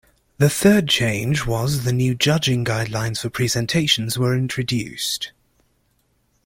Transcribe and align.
The 0.39 0.49
third 0.49 0.87
change 0.89 1.45
was 1.45 1.83
the 1.83 1.93
new 1.93 2.15
judging 2.15 2.65
guidelines 2.65 3.19
for 3.21 3.29
presentations 3.29 4.17
were 4.17 4.35
introduced. 4.35 5.31